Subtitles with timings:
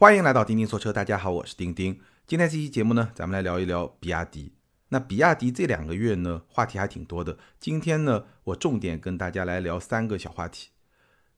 [0.00, 2.00] 欢迎来到钉钉说车，大家好，我是钉钉。
[2.26, 4.54] 今天这期节目呢，咱们来聊一聊比亚迪。
[4.88, 7.36] 那比亚迪这两个月呢，话题还挺多的。
[7.58, 10.70] 今天呢，我重点跟大家来聊三个小话题。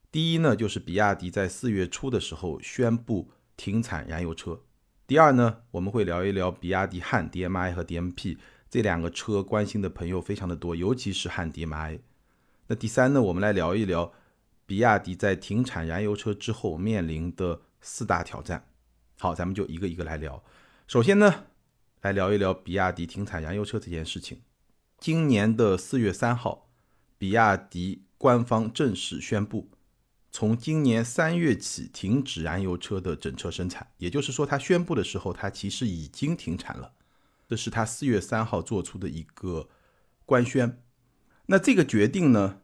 [0.09, 4.61] 第一呢，就是比亚迪在四月初的时候宣布停产燃油车。
[5.05, 8.37] 第二呢，我们会聊一聊比亚迪汉 DM-i 和 DM-P
[8.69, 11.99] 这两个车，关心的朋友非常的多，尤其是汉 DM-i。
[12.67, 14.13] 那第三呢，我们来聊一聊
[14.65, 17.63] 比亚迪在停产燃油车之后面临的。
[17.83, 18.65] 四大挑战，
[19.19, 20.41] 好，咱们就一个一个来聊。
[20.87, 21.45] 首先呢，
[22.01, 24.41] 来聊一聊比亚迪停产燃油车这件事情。
[24.97, 26.69] 今年的四月三号，
[27.17, 29.69] 比亚迪官方正式宣布，
[30.31, 33.91] 从今年三月起停止燃油车的整车生产。
[33.97, 36.93] 也就是说，他宣布的时候，他其实已经停产了。
[37.49, 39.69] 这是他四月三号做出的一个
[40.25, 40.81] 官宣。
[41.47, 42.61] 那这个决定呢？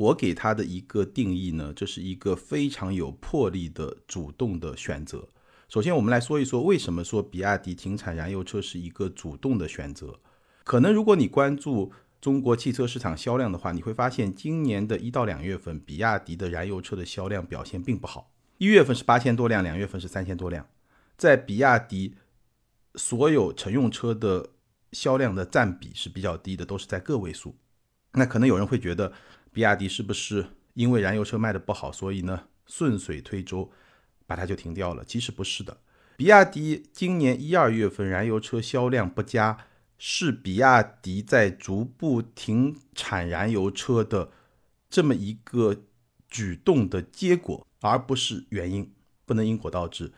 [0.00, 5.28] 我给他的一个定义呢，这是一个非常有魄力的主动的选择。
[5.68, 10.18] 首先，我们来说一说为什么说比亚迪停产燃油车是一个主动的选择。
[10.64, 18.32] 可能如果你关注中国汽车市场销量的话，你会发现今年的一到两月份，比亚迪的燃油车的销量表现并不好。
[18.56, 20.66] 一月份是八千多辆，两月份是三千多辆，
[21.18, 22.14] 在比亚迪
[22.94, 24.48] 所有乘用车的
[24.92, 27.54] 销量的占比是比较低的，都是在个位数。
[28.14, 29.12] 那可能有人会觉得。
[29.52, 33.70] 比亚迪是不是因为燃油车卖的不好，所以呢顺水推舟
[34.26, 35.04] 把它就停掉了？
[35.04, 35.78] 其实不是的，
[36.16, 39.58] 比亚迪今年一二月份燃油车销量不佳，
[39.98, 44.30] 是比亚迪在逐步停产燃油车的
[44.88, 45.82] 这么一个
[46.28, 48.92] 举动的结果，而不是原因，
[49.26, 50.12] 不能因果倒置。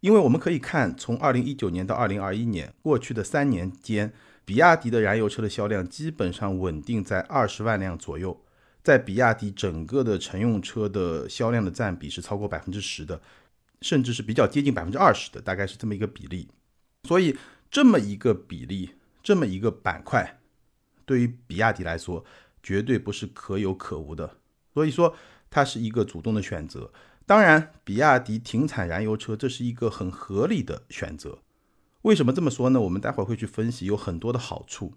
[0.00, 4.12] 因为我们可以看，从二零一九年到二零二一年过去的三年间，
[4.44, 8.42] 比亚迪的燃油车的销量基本上稳定在二十万辆左右。
[8.82, 13.22] 在比亚迪整个的乘用车的销量的占比是超过百分之十的，
[13.80, 16.48] 甚至是比较接近百分之二十的，大概是这么一个比例。
[17.04, 17.36] 所以
[17.70, 18.90] 这么一个比例，
[19.22, 20.40] 这么一个板块，
[21.04, 22.24] 对于比亚迪来说，
[22.60, 24.38] 绝对不是可有可无的。
[24.74, 25.14] 所以说，
[25.48, 26.92] 它是一个主动的选择。
[27.24, 31.38] 当然，比亚迪停产燃油车，这是一个很合理的选择。
[32.02, 32.80] 为什么这么说呢？
[32.80, 34.94] 我们待会儿会去分析，有很多的好处。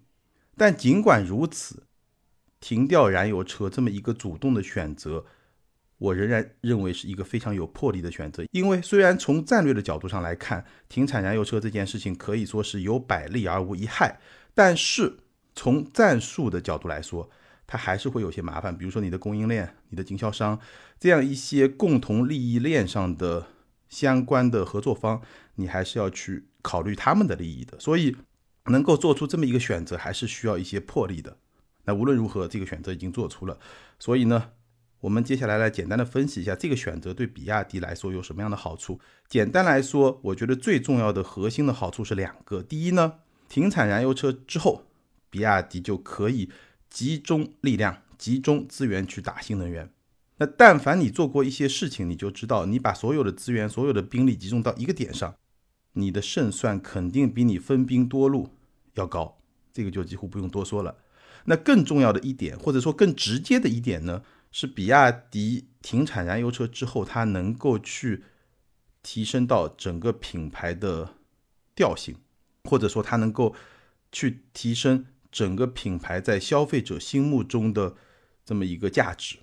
[0.57, 1.83] 但尽管如此。
[2.59, 5.25] 停掉燃油车这么一个主动的选择，
[5.97, 8.43] 我仍然认为是一个非常有魄力的选择。
[8.51, 14.19] 因为虽然从战略的角度上来看，停产燃油车这件事情可以说是有百利而无一害，
[14.53, 15.17] 但是
[15.53, 17.29] 从战术的角度来说，
[17.67, 18.77] 它还是会有些麻烦。
[18.77, 20.59] 比如说你的供应链、你的经销商
[20.99, 23.47] 这样一些共同利益链上的
[23.87, 25.21] 相关的合作方，
[25.55, 27.79] 你还是要去考虑他们的利益的。
[27.79, 28.15] 所以
[28.65, 31.37] 能够做出这么一个选择，还是需要一些魄力的。
[31.85, 33.57] 那无论如何，这个选择已经做出了，
[33.97, 34.51] 所以呢，
[34.99, 38.99] 我们接下来来简单的分析一下这个选择对比亚迪来说有什么样的好处。
[39.27, 42.63] 简单来说，我觉得最重要的核心的好处是两个。
[42.63, 44.83] 第一呢，停产燃油车之后，
[45.29, 46.49] 比亚迪就可以
[46.89, 49.91] 集中力量、集中资源去打新能源。
[50.37, 55.35] 那但凡你做过一些事情，你就知道，你把所有的资源、所有的兵力集中到一个点上，
[55.93, 58.49] 你的胜算肯定比你分兵多路
[58.95, 59.37] 要高。
[59.71, 60.95] 这个就几乎不用多说了。
[61.45, 68.23] 那更重要的一点，或者说更直接的一点呢，是比亚迪停产燃油车之后，它能够去
[69.01, 71.15] 提升到整个品牌的
[71.75, 72.15] 调性，
[72.63, 73.55] 或者说它能够
[74.11, 77.95] 去提升整个品牌在消费者心目中的
[78.43, 79.37] 这么一个价值，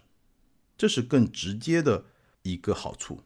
[0.76, 2.06] 这是更直接的
[2.42, 3.20] 一个好处。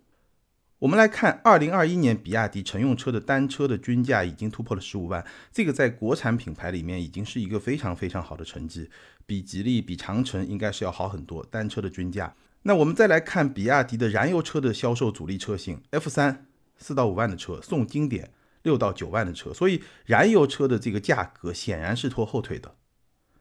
[0.81, 8.91] 我们来看，二零二一年比亚迪乘用车的单车的均价已经突破了十五万，这个在国产品牌里面已经是一个非常非常好的成绩，
[9.25, 11.43] 比吉利、比长城应该是要好很多。
[11.47, 18.31] 单车的均价，那我们再来看比亚迪的燃油车的销售主力车型，F 三四到五万的车送经典
[18.63, 22.75] 六到九万的车，所以燃油车的这个价格显然是拖后腿的。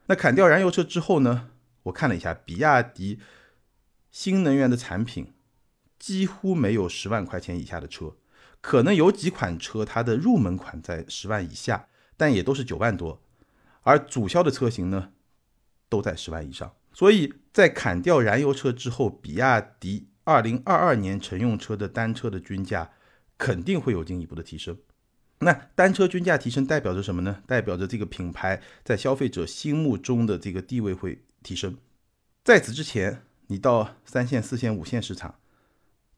[0.06, 1.50] 那砍掉燃油车之后呢？
[1.82, 3.20] 我看了一下，比亚迪
[4.10, 5.34] 新能源的产品。
[5.98, 8.16] 几乎没有十万块钱以下的车，
[8.60, 13.22] 可能有几款车它的入门款在十万以下，但也都是九万多，
[13.82, 15.12] 而主销的车型呢
[15.88, 16.74] 都在十万以上。
[16.92, 22.90] 所以在砍掉燃油车之后，比亚迪二零二二年乘用车的单车的均价
[23.36, 24.78] 肯定会有进一步的提升。
[25.40, 27.42] 那单车均价提升代表着什么呢？
[27.46, 31.76] 代表着这个品牌在消费者心目中的这个地位会提升。
[32.42, 35.34] 在此之前，你到三线、四线、五线市场。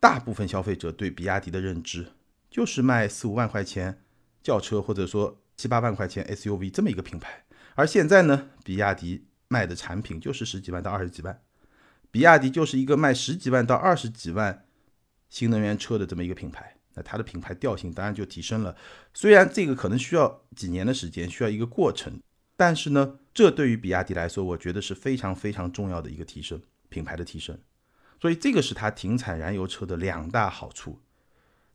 [0.00, 2.12] 大部分消费者对比亚迪的认知
[2.50, 4.02] 就是卖四五万块钱
[4.42, 7.44] 轿车，或者说七八万块钱 SUV 这么一个品牌。
[7.74, 11.40] 而现在呢，比亚迪卖的产品就是十几万到二十几万，
[12.10, 14.64] 比亚迪就是一个卖十几万到二十几万
[15.28, 18.76] 新能源车的这么一个品牌，那它的品牌调性当然就提升了。
[19.12, 22.20] 虽然这个可能需要几年的时间，需要一个过程，
[22.56, 27.58] 但是呢，这对于比亚迪来说，我觉得是非常非常重要的一个提升，品牌的提升。
[28.20, 31.00] 所以这个是它停产燃油车的两大好处，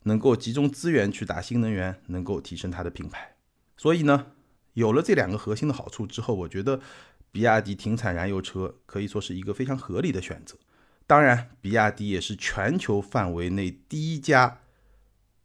[0.02, 3.36] 能够集中资源去打新能源，能够提升它的品牌。
[3.76, 4.26] 所以呢，
[4.74, 6.80] 有了这两个核心的好处之后，我觉得
[7.32, 10.56] 比亚迪停产燃油车可以说是一个非常合理的选择。
[11.06, 14.60] 当然，比亚迪也是全球范围内第一家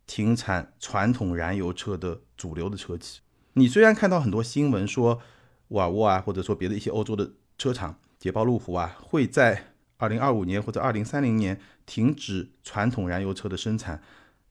[0.06, 3.22] 停产传统燃油车的主流的车企。
[3.54, 5.22] 你虽然看到很多新闻说
[5.70, 9.69] 沃尔沃啊，或者说别的一些欧洲的车厂，捷豹、路虎啊，会在
[10.00, 14.02] 二零二五年或者二零三零年停止传统燃油车的生产，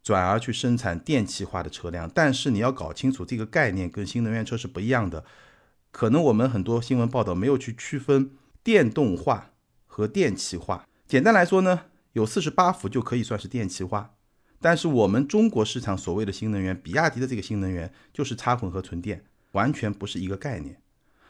[0.02, 2.08] 转而去生产电气化的车辆。
[2.14, 5.24] 但是你要搞清楚这个概念跟新能源车是不一样的。
[5.90, 8.30] 可能我们很多新闻报道没有去区分
[8.62, 9.52] 电动化
[9.86, 10.86] 和电气化。
[11.06, 14.14] 简单来说呢，有四十八伏就可以算是电气化。
[14.60, 20.76] 但是我们中国市场所谓的新能源，比亚迪的这个新能源就是插混合纯电，完全不是一个概念。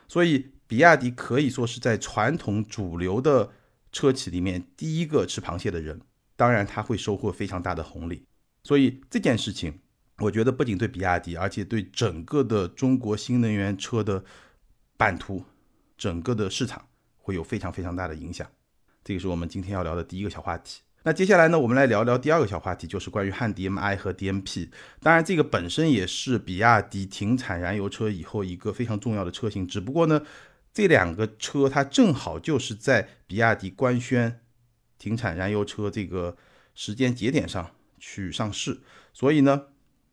[0.09, 3.53] 所以比亚迪可以说是在传统主流的。
[3.91, 6.01] 车企里面第一个吃螃蟹的人，
[6.37, 8.25] 当然他会收获非常大的红利。
[8.63, 9.81] 所以这件事情，
[10.19, 14.23] 我觉得不仅对比亚迪，而且对整个的中国新能源车的
[14.97, 15.45] 版图、
[15.97, 16.87] 整个的市场
[17.17, 18.47] 会有非常非常大的影响。
[19.03, 20.83] 这个是我们今天要聊的第一个小话题。
[21.05, 24.71] 那接下来呢，我们来聊聊第二个小话题，就是关于汉 DM-i 和 DM-P。
[25.01, 30.21] 当然，这个本身也是比亚迪停产燃油车以后一个非常重要的车型，只不过呢。
[30.73, 34.41] 这两个车它正好就是在比亚迪官宣
[34.99, 36.37] 停产燃油车这个
[36.75, 38.81] 时间节点上去上市，
[39.13, 39.67] 所以呢，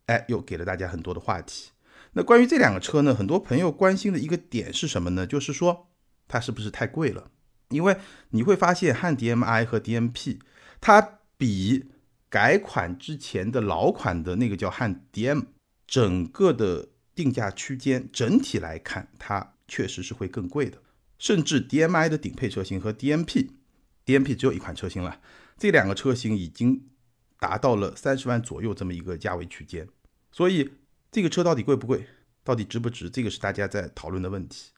[0.06, 1.70] 哎，又给了大家很多的话题。
[2.12, 5.26] 那关于这两个车呢，很多朋友关心的一个点是什么呢？
[5.26, 5.88] 就是说
[6.26, 7.30] 它是不是太贵了？
[7.68, 7.96] 因为
[8.30, 10.38] 你会发现汉 DM-i 和 DM-P
[10.80, 11.90] 它比
[12.28, 15.46] 改款之前的老款的那个叫汉 DM，
[15.86, 19.54] 整个的定价区间整体来看它。
[19.68, 20.80] 确实是会更贵的，
[21.18, 25.20] 甚至 DM-i 的顶配车型和 DM-P，DM-P 只有一款车型了，
[25.58, 26.88] 这两个车型已经
[27.40, 29.88] 达到了三十万左右这么一个价位区间，
[30.30, 30.70] 所以
[31.10, 32.06] 这个车到底贵不贵，
[32.44, 34.70] 到底值不值，这个是大家在讨论的问题。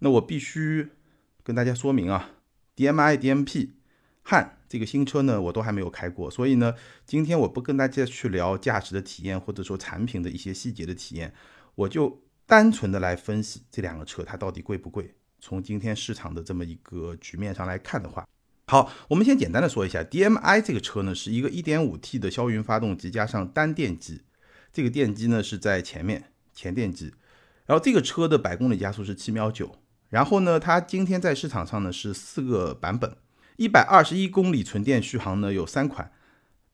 [0.00, 0.88] 那我必须
[1.44, 2.30] 跟大家说明啊
[2.74, 3.74] ，DM-i、DM-P、
[4.22, 6.74] 汉这个新车呢，我都还没有开过，所以呢，
[7.06, 11.32] 今天我不跟大家去聊驾驶的体验，或者说产品的一些细节的体验，
[11.76, 12.21] 我就。
[12.46, 15.14] 单纯的来分析这两个车，它到底贵不贵？
[15.40, 18.26] 从今天市场的这么一个局面上来看的话，
[18.66, 24.22] 好，我们先简单的说一下，DM-i 这个车呢是一个 1.5T 的霄云发动机加上单电机，
[24.72, 27.12] 这个电机呢是在前面前电机，
[27.66, 29.78] 然后这个车的百公里加速是七秒九，
[30.10, 33.16] 然后呢它今天在市场上呢是四个版本，
[33.56, 36.12] 一百二十一公里纯电续航呢有三款。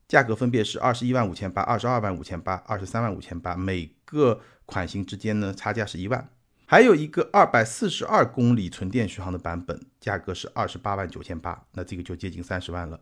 [0.06, 6.28] 价格分别是二十一万五千八、二十二万五千八、二十三万五千八，每个款型之间呢差价是一万。
[6.66, 13.00] 还有一个二百四十二公里纯电续航的版本，价格是二十八万九千八，那这个就接近三十万了。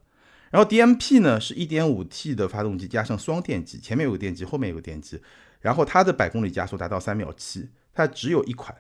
[0.52, 5.20] 然后 DM-P 呢是一点五 T 的发动机加上双电机，前面有个电机，后面有个电机，
[5.60, 8.72] 然后它的百公里加速达到三秒七，它只有一款，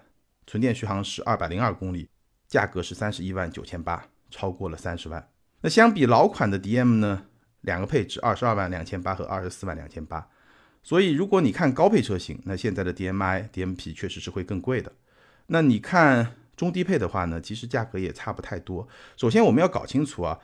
[0.46, 2.08] 纯电续航是二百零二公里，
[2.46, 5.28] 价格是三十一万九千八，超过了三十万。
[5.62, 7.24] 那相比老款的 DM 呢？
[7.62, 10.28] 两个配置，二十二万两千八和二十四万两千八，
[10.86, 14.92] 所以如果你看高配车型，那现在的 DM-i、DM-P 确实是会更贵的。
[15.48, 18.86] 那你看中低配的话呢，其实价格也差不太多。
[19.16, 20.38] 首先我们要搞清楚啊，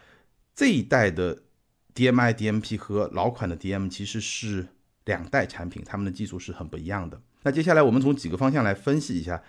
[0.52, 1.44] 这一代的
[1.94, 4.66] DM-i、DM-P 和老款的 DM 其实是
[5.04, 7.22] 两代产品，它们的技术是很不一样的。
[7.44, 9.44] 那接下来我们从几个方向来分析一下，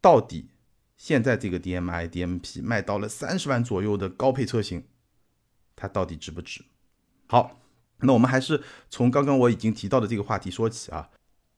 [0.00, 0.50] 到底
[0.96, 4.84] 现在这个 DM-i、DM-P 卖到了三十万左右的高配车型，
[5.74, 6.64] 它到底值不值？
[7.26, 7.58] 好，
[8.00, 11.08] 那我们还是从刚刚我已经提到的这个话题说起啊。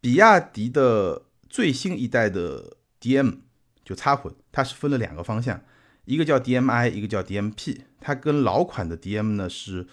[0.01, 3.39] 比亚迪的最新一代的 DM
[3.85, 5.61] 就插混，它是分了两个方向，
[6.05, 7.83] 一个叫 DM-i，一个叫 DM-P。
[8.01, 9.87] 它跟老款的 DM 呢是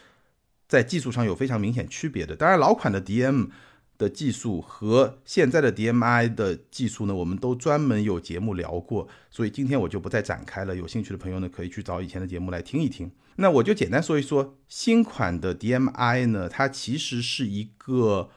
[0.67, 2.35] 在技术上有非常明显区别的。
[2.35, 3.49] 当然，老款的 DM。
[3.97, 10.75] 的技术和现在的 DM-i 的技术呢，我们都专门有节目聊过，所以今天我就不再展开了。
[10.75, 13.09] 有兴趣的朋友呢，可以去找以前的节目来听一听。
[13.37, 18.29] 那我就简单说一说新款的 DM-i 呢，它其实是一个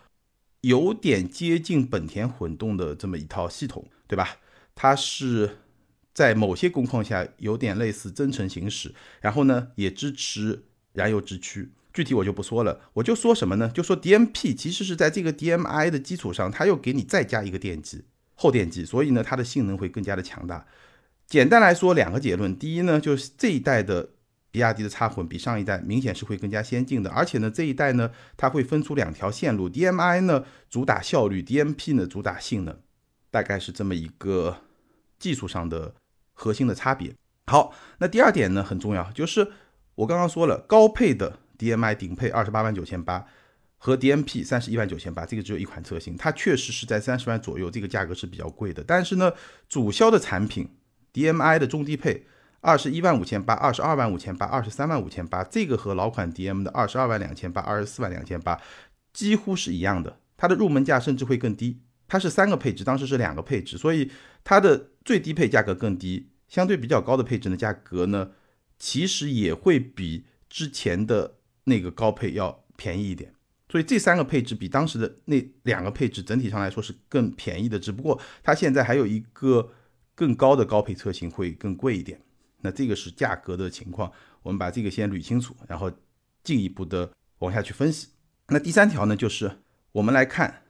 [0.63, 4.39] 有点接近本田混动的这么一套系统，对吧？
[4.75, 5.59] 它是
[6.13, 11.71] 在某些工况下有点类似增程行驶，然后呢也支持燃油直驱。
[11.93, 13.71] 具体我就不说了，我就说什么呢？
[13.75, 20.67] 就说 DM-P 其实是在这个 DM-i 的基础上，它又给你再加一个电机，后电机，所以呢，它的性能会更加的强大。
[21.27, 24.11] 简单来说，两个结论：第一呢，就是这一代的
[24.51, 32.75] 比亚迪的插混比上一代明显是会更加先进的，而且呢，这一代呢，它会分出两条线路，DMI 呢主打效率，DMP 呢主打性能，
[33.31, 34.63] 大概是这么一个
[35.19, 35.95] 技术上的
[36.33, 37.15] 核心的差别。
[37.47, 39.53] 好，那第二点呢很重要，就是
[39.97, 43.27] 我刚刚说了，高配的 DMI 顶配二十八万九千八
[43.77, 48.83] 和 DMP 三十一万九千八，这个只有一款车型，它确实是在三十万左右，这个价格是比较贵的。
[48.87, 49.31] 但是呢，
[49.69, 50.67] 主销的产品
[51.13, 52.27] DMI 的中低配。
[52.61, 58.61] 二十一万五千八，二十二万五千八，二十三万五千八，这个和老款 DM 的二十二万两千八、二十四万两千八
[59.13, 60.19] 几乎是一样的。
[60.37, 64.11] 它的入门价甚至会更低，它是三个配置，当时是两个配置，所以
[64.45, 68.31] 它的最低配价格更低，相对比较高的配置的价格呢，
[68.79, 73.33] 其实也会比之前的那个高配要便宜一点。
[73.69, 79.71] 所以这三个配置比当时的那两个配置整体上来说是更便宜的，只不过它现在还有一个
[80.15, 82.21] 更高的高配车型会更贵一点。
[82.61, 84.11] 那这个是价格的情况，
[84.43, 85.91] 我们把这个先捋清楚，然后
[86.43, 88.09] 进一步的往下去分析。
[88.49, 89.59] 那第三条呢，就是
[89.93, 90.63] 我们来看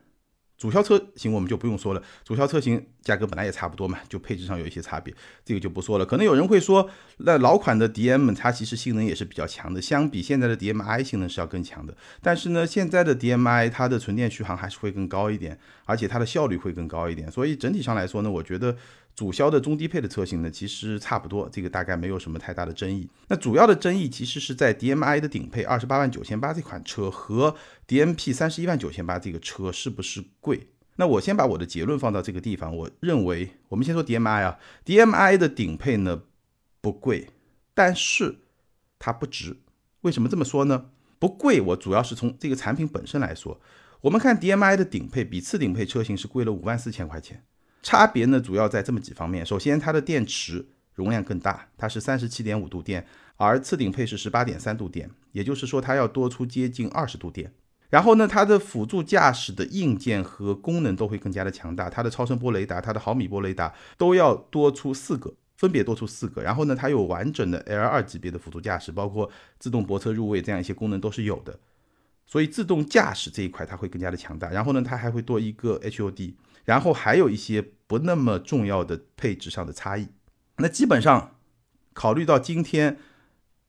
[0.58, 5.14] 主销车型，我们就不用说了，主销车型价格本来也差不多嘛，就配置上有一些差别，
[5.44, 6.04] 这个就不说了。
[6.04, 11.96] 可能有人会说，那老款的 DM 它其实性能也是比较强的，相比现在的 DMI 性能是要更强的。
[12.20, 17.30] 但是呢，现在的 DMI 它的纯电续航还是会更高一点，而且它的效率会更高一点。
[17.30, 18.76] 所以整体上来说呢，我觉得。
[19.18, 23.10] 主销的中低配的车型呢，其实差不多，这个大概没有什么太大的争议。
[23.26, 27.56] 那主要的争议其实是在 DMI 的顶配二十八万九千八这款车和
[27.88, 30.68] DMP 三十一万九千八这个车是不是贵？
[30.94, 36.22] 那我先把我的结论放到这个地方，我认为我们先说 DMI 啊，DMI 的顶配呢
[36.80, 37.30] 不贵，
[37.74, 38.36] 但是
[39.00, 39.56] 它不值。
[40.02, 40.90] 为什么这么说呢？
[41.18, 43.60] 不贵，我主要是从这个产品本身来说，
[44.02, 47.42] 我们看 DMI 的顶配比次顶配车型是贵了五万四千块钱。
[47.82, 49.46] 差别呢，主要在这么几方面。
[49.46, 53.06] 首先，它的电池容量更大，它是三十七点五度电，
[53.36, 57.52] 而次顶配是十八点三度电，也就是说它要多出接近二十度电。
[57.88, 66.42] 然后呢，它的辅助驾驶的硬件和功能都会更加的强大，它的超声波雷达、它的毫米波雷达都要多出四个，分别多出四个。
[66.42, 71.58] 然后呢，它有完整的 L 二级别的辅助驾驶，包括自动泊车入位这样一些功能都是有的。
[72.26, 74.50] 所以自动驾驶这一块它会更加的强大。
[74.50, 76.34] 然后呢，它还会多一个 HUD。
[76.68, 80.08] 然后还有一些不那么重要的配置上的差异。
[80.58, 81.38] 那基本上
[81.94, 82.98] 考虑到今天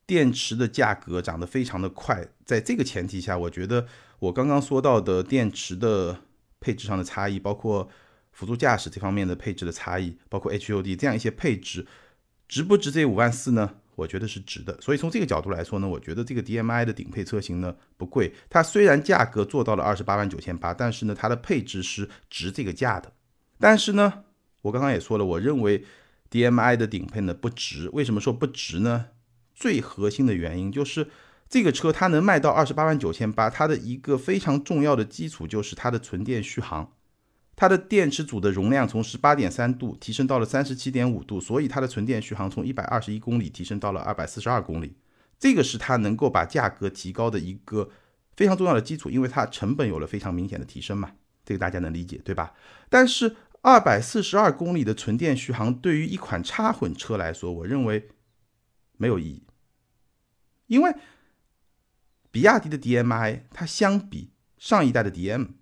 [0.05, 3.87] 电池的价格涨得非常的快，在这个前提下，我觉得
[4.19, 6.19] 我刚刚说到的电池的
[6.59, 7.89] 配置上的差异，包括
[8.33, 11.87] 辅助驾驶这方面的配置的差异，包括 HUD 这样一些配置，
[12.49, 13.75] 值不值这五万四呢？
[13.99, 14.75] 我觉得是值的。
[14.79, 18.33] 所以从这个角度来说呢，我觉得这个 DMI 的顶配车型呢不贵。
[18.49, 23.11] 它虽然价格做到了二十八万九千八，但是呢它的配置是值这个价的。
[23.59, 24.23] 但是呢，
[24.61, 25.83] 我刚刚也说了，我认为
[26.31, 27.89] DMI 的顶配呢不值。
[27.91, 29.07] 为什么说不值呢？
[29.53, 31.07] 最核心的原因就是
[31.49, 36.93] 这个车它能卖到二十八万九千八，它的一个非常重要的基础就是它的纯电续航。
[37.59, 44.95] 它的电池组的容量从十八点三度提升到了三十七点五度，所以它的纯电续航从一百二十一公里提升到了二百四十二公里。
[45.37, 47.91] 这个是它能够把价格提高的一个
[48.37, 51.11] 非常重要的基础，因为它成本有了非常明显的提升嘛，
[51.43, 52.53] 这个大家能理解对吧？
[52.87, 58.07] 但是二百四十二公里的纯电续航对于一款插混车来说，我认为
[58.95, 59.43] 没有意义，
[60.67, 60.95] 因为
[62.31, 65.58] 比亚迪的 DMI 它相比上一代的 DM。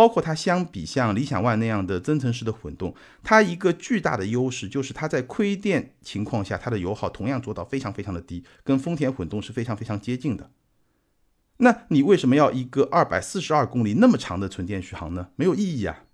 [0.00, 10.50] 包括它相比像理想 ONE 那样的增程式的混动，它一个巨大的优势就是它在亏电情况下，它的油耗同样做到非常非常的低，跟丰田混动是非常非常接近的。
[11.58, 15.28] 那你为什么要一个二百四十二公里那么长的纯电续航呢？
[15.36, 16.04] 没有意义啊！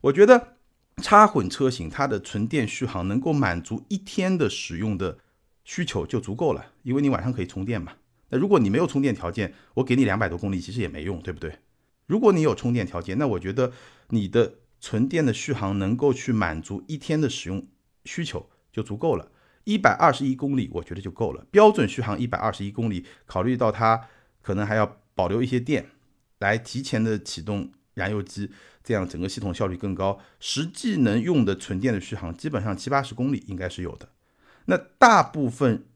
[0.00, 0.56] 我觉得
[1.02, 5.18] 插混车型它的纯电续航能够满足一天的使用的
[5.62, 7.92] 需求就足够了，因为你晚上可以充电嘛。
[8.30, 11.58] 那如果你没有充电条件，我给你两百多公里其实也没用，对不对？
[12.10, 13.72] 如果你有充电条件，那我觉得
[14.08, 17.64] 你的纯电的续航能够去满足一天的使用
[18.04, 19.30] 需求就足够了。
[19.62, 21.46] 一百二十一公里，我觉得就够了。
[21.52, 24.08] 标准续航一百二十一公里，考虑到它
[24.42, 25.86] 可能还要保留一些电，
[26.40, 28.50] 来提前的启动燃油机，
[28.82, 30.18] 这样整个系统效率更高。
[30.40, 34.08] 实际能用的纯电的续航，基本上七八十公里应该是有的。
[34.64, 35.86] 那大部分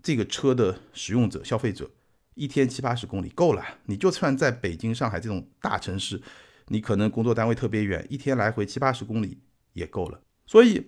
[0.00, 1.90] 这个车的使用者、消费者。
[2.36, 6.20] 一天七八十公里够了，你就算在北京、上海这种大城市，
[6.68, 9.38] 你可能工作单位特别远，一天来回七八十公里
[9.72, 10.20] 也够了。
[10.46, 10.86] 所以，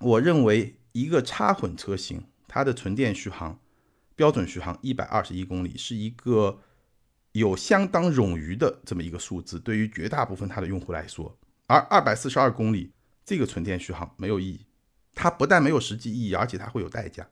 [0.00, 3.60] 我认为一个插混车型，它的纯电续航
[4.16, 6.58] 标准续航一百二十一公里，是一个
[7.30, 11.38] 有相当冗余的这么一个数字，对于绝大部分它的用户来说。
[11.68, 12.90] 而二百四十二公里
[13.24, 14.66] 这个纯电续航没有意义，
[15.14, 17.28] 它不但没有实际意义，而且它会有代价。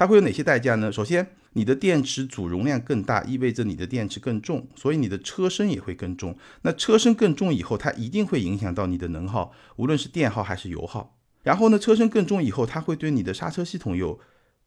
[0.00, 0.90] 它会有哪些代价呢？
[0.90, 6.34] 首先，你的电池组容量更大，意味着你的电池更重，所以你的车身也会更重。
[6.62, 11.18] 那车身更重以后，它一定会影响到你的能耗，无论是电耗还是油耗。
[11.42, 14.18] 然后呢，车身更重以后，它会对你的刹车系统有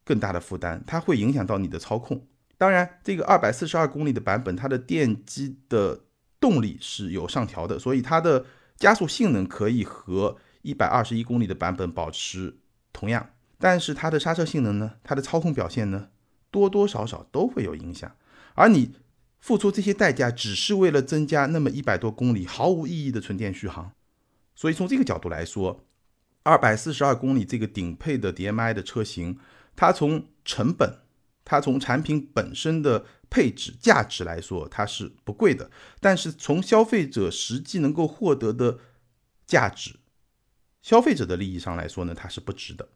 [0.04, 2.28] 更大的负担，它会影响到你的操控。
[2.60, 6.00] 当然，这个二百四十二公里的版本，它的电机的
[6.40, 8.46] 动力是有上调的，所以它的
[8.78, 12.56] 加速性能可以和一百二十一公里的版本保持
[12.92, 13.28] 同样。
[13.64, 16.10] 但是它的刹车性能呢，它的操控表现呢，
[16.52, 18.14] 多多少少都会有影响。
[18.56, 18.98] 而你
[19.40, 23.94] 付出这些代价，只是为了增加那么一百多公里毫无意义的纯电续航。
[24.54, 25.86] 所以从这个角度来说，
[26.44, 29.40] 二百四十二公里这个顶配的 DMI 的车型，
[29.78, 30.98] 它从成本、
[31.46, 35.72] 它从产品本身的配置价值来说，它是不贵的。
[36.02, 38.80] 但是从消费者实际能够获得的
[39.48, 39.96] 价值、
[40.82, 42.90] 消费者的利益上来说呢，它是不值的。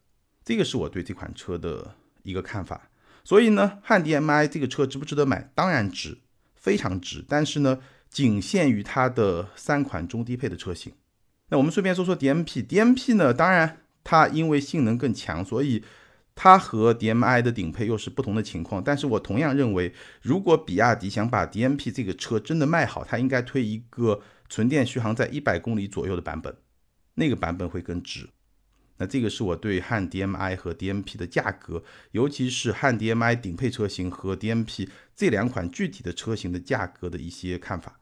[0.48, 2.88] 这个是我对这款车的一个看法，
[3.22, 5.50] 所以呢，汉 DM-i 这个车值不值得买？
[5.54, 6.16] 当然值，
[6.56, 7.22] 非常值。
[7.28, 10.94] 但是呢，仅限于它的三款中低配的车型。
[11.50, 15.84] 那我们顺便说说 DMP，DMP 呢，当然它因为性能更强，所以
[16.34, 18.82] 它和 DM-i 的顶配又是不同的情况。
[18.82, 26.56] 但是我同样认为，如果比亚迪想把 DMP 这个车真的卖好，它应该推一个纯电续航在一百公里左右的版本，
[27.16, 28.30] 那个版本会更值。
[28.98, 38.00] 那这个是我对汉 DM-i 和 DMP 的价格，尤其是汉 DM-i 顶配车型和 DMP 这两款具体的车型的价格的一些看法。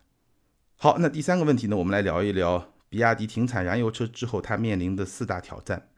[0.76, 5.88] 好，那第三个问题呢，我们来聊一聊比亚迪停产燃油车之后它面临的四大挑战。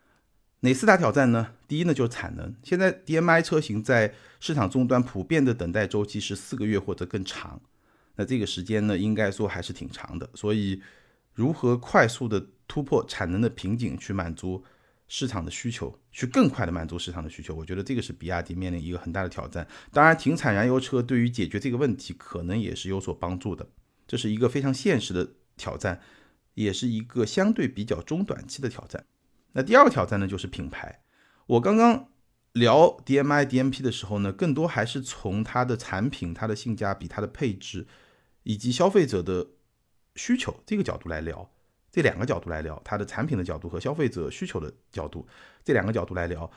[0.60, 1.54] 哪四大挑战呢？
[1.68, 2.52] 第一呢就是产能。
[2.64, 7.60] 现在 DM-i 车型在市场终端普遍的等待周期是四个月或者更长，
[8.16, 10.28] 那这个时间呢应该说还是挺长的。
[10.34, 10.82] 所以
[11.34, 14.64] 如何快速的突破产能的瓶颈去满足？
[15.08, 19.66] 市场的需求，去更快的满足市场的需求，我觉得这个是比亚迪面临一个很大的挑战。
[19.90, 23.66] 当然，停产燃油车对于解决这个问题可能也是有所帮助的，
[24.06, 26.00] 这是一个非常现实的挑战，
[26.54, 29.06] 也是一个相对比较中短期的挑战。
[29.52, 31.02] 那第二个挑战呢，就是品牌。
[31.46, 32.10] 我刚刚
[32.52, 37.86] 聊 DMI、DMP 的时候呢，更多还是从它的产品、它的性价比、它的配置
[38.42, 39.46] 以及消费者的
[40.16, 41.50] 需求这个角度来聊。
[41.90, 45.26] 这两个角度来聊，它的产品的角度和消费者需求的角度，
[45.64, 46.50] 这两个角度来聊，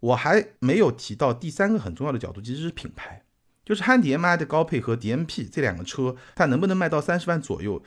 [0.00, 3.24] 我还没有提到第三个很重要的角度，其实是品牌，
[3.64, 7.82] 就是汉 DM-i 的高配和 DMP 这两个车，它能不能卖到三十万左右，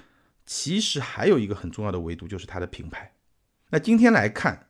[0.45, 3.13] 其实还有一个很重要的维度，就是它的品牌。
[3.71, 4.69] 那今天来看，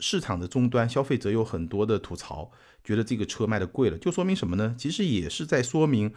[0.00, 2.50] 市场的终端消费者有很多的吐槽，
[2.82, 4.74] 觉得这个车卖的贵了，就说明什么呢？
[4.76, 6.12] 其实也是在说明，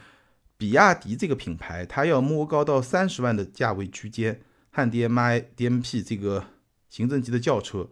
[0.57, 4.41] 比亚迪这个品牌，它要摸高到三十万的价位区间。
[4.75, 6.47] 汉 DM-i、DMP 这个
[6.89, 7.88] 行政级的轿车，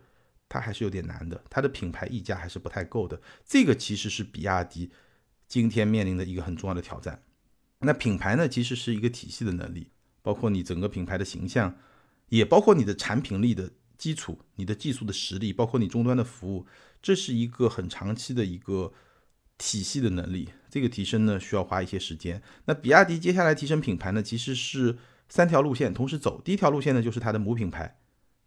[0.49, 3.21] 它还是有点难的，它的品牌溢价还是不太够的。
[3.45, 4.89] 这个其实是比亚迪
[5.47, 7.21] 今天面临的一个很重要的挑战。
[7.81, 9.91] 那品牌呢，其实是一个体系的能力，
[10.23, 11.77] 包括你整个品牌的形象，
[12.29, 16.65] 也包括你的产品力的基础、你的技术的实力，包括你终端的服务，
[16.99, 18.91] 这是一个很长期的一个
[19.59, 20.49] 体系的能力。
[20.67, 22.41] 这个提升呢，需要花一些时间。
[22.65, 24.97] 那比亚迪接下来提升品牌呢，其实是。
[25.31, 27.95] 三条路线同时走，第一条路线呢就是它的母品牌，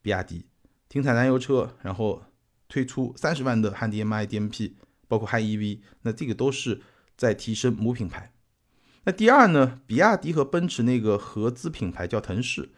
[0.03, 0.44] 比亚迪
[0.87, 2.25] 停产燃油车，然后
[2.68, 4.75] 推出三十万的汉 DM-i、DMP，
[5.09, 6.83] 包括汉 EV，那这个都是
[7.16, 8.35] 在提升母品牌。
[9.05, 12.68] 那第二呢，比亚迪和奔驰那个合资品牌叫腾势，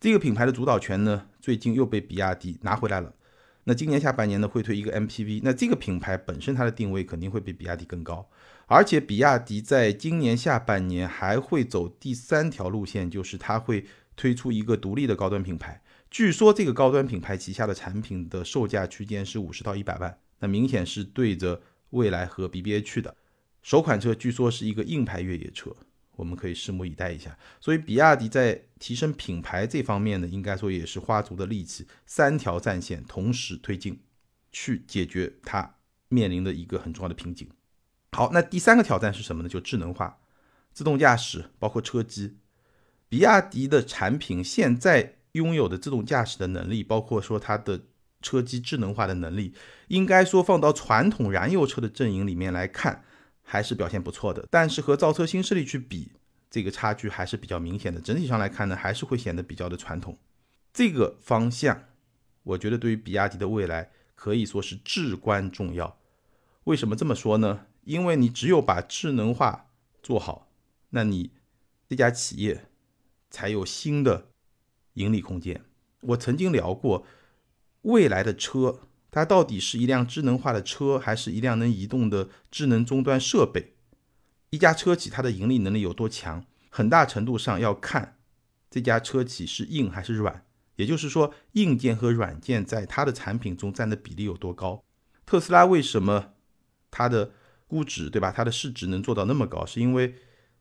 [0.00, 3.14] 这个品牌的主导权呢最近又被比亚迪拿回来了。
[3.62, 8.28] 那今年下半年呢会推一个 MPV，那这个品牌本身它的定位肯定会比比亚迪更高。
[8.72, 13.84] 而且比亚迪在今年下半年还会走第三条路线，就是它会
[14.16, 15.82] 推出一个独立的高端品牌。
[16.10, 23.14] 据说这个高端品牌旗下的产品的售价区间是五十到一百万，那明显是对着蔚来和 BBA 去的。
[23.60, 25.70] 首款车据说是一个硬派越野车，
[26.16, 27.36] 我们可以拭目以待一下。
[27.60, 34.00] 所以比亚迪在提升品牌这方面呢，应该说也是花足的力气，三条战线同时推进，
[34.50, 35.74] 去解决它
[36.08, 37.46] 面临的一个很重要的瓶颈。
[38.14, 39.48] 好，那第三个挑战是什么呢？
[39.48, 40.18] 就智能化、
[40.72, 42.36] 自动驾驶，包括车机。
[43.08, 47.80] 比亚迪的产品现在拥有的自动驾驶的能力，包括说它的
[48.20, 49.54] 车机智能化的能力，
[49.88, 53.02] 应该说放到传统燃油车的阵营里面来看，
[53.42, 54.46] 还是表现不错的。
[54.50, 56.12] 但是和造车新势力去比，
[56.50, 57.98] 这个差距还是比较明显的。
[57.98, 60.18] 整体上来看呢，还是会显得比较的传统。
[60.74, 61.84] 这个方向，
[62.42, 65.98] 我觉得对于比亚迪的未来可以说是至关重要。
[66.64, 67.66] 为什么这么说呢？
[67.84, 69.70] 因为你只有把智能化
[70.02, 70.48] 做好，
[70.90, 71.30] 那你
[71.88, 72.66] 这家企业
[73.30, 74.28] 才有新的
[74.94, 75.64] 盈利空间。
[76.00, 77.06] 我曾经聊过，
[77.82, 83.74] 未来的车它到底是一辆智能化的车，还是一辆能移动的智能终端设备？
[84.50, 88.18] 一家车企它的盈利能力有多强，很大程度上要看
[88.70, 90.44] 这家车企是硬还是软，
[90.76, 94.84] 也就是说，硬件和软件在它的产品中占的比例有多高。
[95.24, 96.34] 特斯拉为什么
[96.90, 97.32] 它的
[97.72, 98.30] 估值，对吧？
[98.30, 100.14] 它的市值能做到那么高，是因为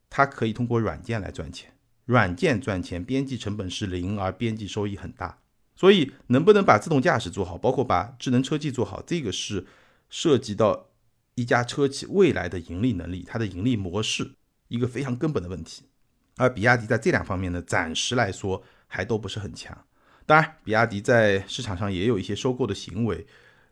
[0.09, 1.73] 它可以通过软件来赚钱。
[2.05, 5.39] 软件赚钱，边际成本是零，而边际收益很大。
[5.75, 9.65] 所以，能不能把自动驾驶做好，包括把智能车技做好，这个是
[10.09, 10.87] 涉及到
[11.35, 14.31] 一家车企未来的盈利能力，它的盈利模式
[14.69, 15.83] 一个非常根本的问题。
[16.37, 19.77] 而比亚迪在这两方面呢，暂时来说还都不是很强。
[20.25, 23.27] 当然，比亚迪在市场上也有一些收购的行为。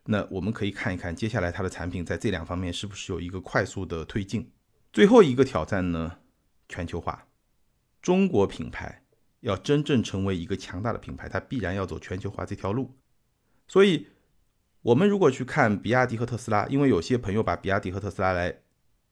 [0.06, 4.50] 那我们可以看一看接下来它的产品在这两方面是不是有一个快速的推进。
[4.92, 6.18] 最后一个挑战呢，
[6.68, 7.26] 全球化。
[8.02, 9.04] 中国品牌
[9.40, 12.96] 要真正成为一个强大的品牌，它必然要走全球化这条路。
[13.68, 14.08] 所以，
[14.82, 18.60] 我们如果去看比亚迪和特斯拉，因为有些朋友把比亚迪和特斯拉来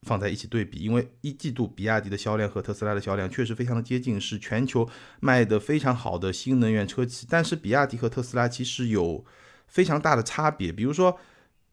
[0.02, 4.88] 放在一起对比，因为一季度比亚迪的销量和特斯拉的销量确实非常的接近，是全球
[5.20, 7.26] 卖的非常好的新能源车企。
[7.30, 9.24] 但是，比亚迪和特斯拉其实有。
[9.68, 11.20] 非常大的差别，比如说，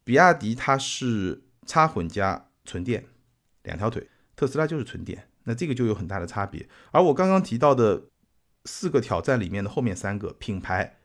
[0.04, 3.06] 比亚迪它是插混加纯电
[3.64, 6.68] 两条腿，特斯拉就是纯电，那这个就有很大的差别。
[6.92, 8.04] 而我刚刚提到的
[8.64, 10.98] 四个挑战里面的后面三个，品牌、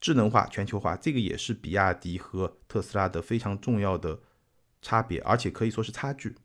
[0.00, 4.20] 智能化、全球化，这个也是比亚迪和特斯拉的非常重要的
[4.80, 6.36] 差别，而且可以说是差距。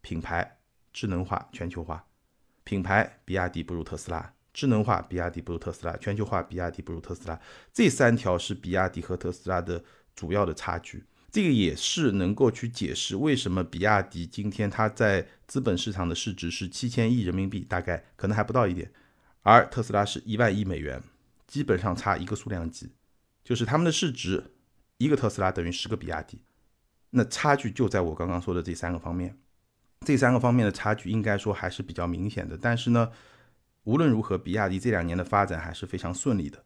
[0.00, 0.58] 品牌、
[0.92, 2.06] 智能化、全球化，
[2.64, 4.32] 品牌比亚迪不如特斯拉。
[4.52, 7.40] 智能化，比亚迪不如特斯拉；全球化，比亚迪不如特斯拉。
[7.72, 9.82] 这三条是比亚迪和特斯拉的
[10.14, 11.04] 主要的差距。
[11.30, 18.90] 这个也是能够去解释为什么比亚迪今天它在资本市场的市值是七千亿人民币，大概可能还不到一点，
[19.42, 21.00] 而特斯拉是一万亿美元，
[21.46, 22.90] 基本上差一个数量级，
[23.44, 24.42] 就是他们的市值，
[24.98, 26.42] 一个特斯拉等于十个比亚迪。
[27.10, 29.38] 那差距就在我刚刚说的这三个方面，
[30.04, 32.58] 这三个方面的差距应该说还是比较明显的。
[32.60, 33.12] 但是呢？
[33.84, 36.64] 无论如何，比亚迪这两年的发展还是非常顺利的。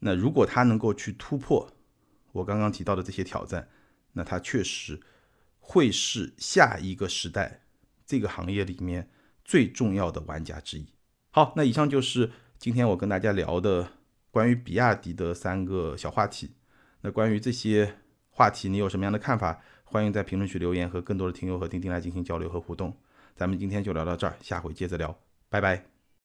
[0.00, 1.70] 那如果它能够去突破
[2.32, 3.68] 我刚刚提到的这些挑战，
[4.12, 5.00] 那它确实
[5.58, 7.62] 会是下一个时代
[8.06, 9.10] 这个行业里面
[9.44, 10.86] 最重要的玩家之一。
[11.30, 13.92] 好，那以上就是今天我跟大家聊的
[14.30, 16.54] 关于比亚迪的三个小话题。
[17.02, 17.96] 那关于这些
[18.30, 19.60] 话题，你有什么样的看法？
[19.84, 22.96] 欢迎在评论区留言，和更多的听友和钉钉来进行交流和互动。
[23.34, 25.99] 咱们今天就聊到这儿，下回接着聊，拜拜。